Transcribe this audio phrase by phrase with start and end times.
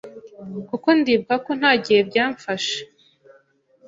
[0.69, 2.79] kuko ndibuka ko nta gihe byamfashe,